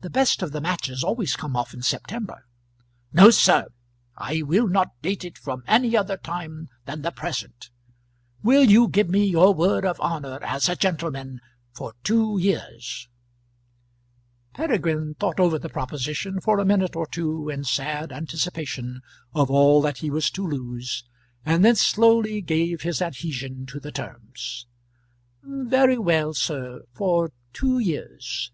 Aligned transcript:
The 0.00 0.10
best 0.10 0.42
of 0.42 0.52
the 0.52 0.60
matches 0.60 1.02
always 1.02 1.34
come 1.34 1.56
off 1.56 1.74
in 1.74 1.82
September." 1.82 2.46
"No, 3.12 3.30
sir; 3.30 3.66
I 4.16 4.42
will 4.42 4.68
not 4.68 4.90
date 5.02 5.24
it 5.24 5.36
from 5.36 5.64
any 5.66 5.96
other 5.96 6.16
time 6.16 6.68
than 6.84 7.02
the 7.02 7.10
present. 7.10 7.70
Will 8.44 8.70
you 8.70 8.86
give 8.86 9.10
me 9.10 9.24
your 9.26 9.52
word 9.52 9.84
of 9.84 10.00
honour 10.00 10.38
as 10.40 10.68
a 10.68 10.76
gentleman, 10.76 11.40
for 11.72 11.94
two 12.04 12.38
years?" 12.38 13.08
Peregrine 14.54 15.14
thought 15.18 15.40
over 15.40 15.58
the 15.58 15.68
proposition 15.68 16.40
for 16.40 16.60
a 16.60 16.64
minute 16.64 16.94
or 16.94 17.08
two 17.08 17.48
in 17.50 17.64
sad 17.64 18.12
anticipation 18.12 19.00
of 19.34 19.50
all 19.50 19.82
that 19.82 19.98
he 19.98 20.10
was 20.10 20.30
to 20.30 20.46
lose, 20.46 21.02
and 21.44 21.64
then 21.64 21.74
slowly 21.74 22.40
gave 22.40 22.82
his 22.82 23.02
adhesion 23.02 23.66
to 23.66 23.80
the 23.80 23.90
terms. 23.90 24.68
"Very 25.42 25.98
well, 25.98 26.34
sir; 26.34 26.82
for 26.94 27.32
two 27.52 27.80
years." 27.80 28.52